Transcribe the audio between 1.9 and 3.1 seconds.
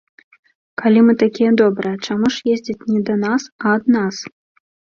чаму ж ездзяць не